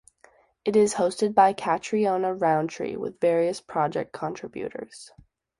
It 0.65 0.75
is 0.75 0.95
hosted 0.95 1.35
by 1.35 1.53
Catriona 1.53 2.33
Rowntree 2.33 2.95
with 2.97 3.19
various 3.19 3.61
project 3.61 4.11
contributors. 4.11 5.11